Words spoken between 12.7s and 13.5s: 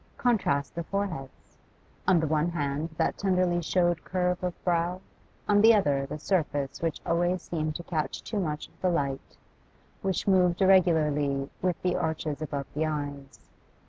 the eyes.